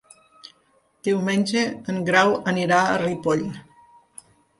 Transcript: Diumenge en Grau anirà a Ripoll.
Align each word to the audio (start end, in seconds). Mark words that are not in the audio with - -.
Diumenge 1.07 1.61
en 1.93 1.99
Grau 2.07 2.33
anirà 2.53 2.79
a 2.87 2.97
Ripoll. 3.03 3.45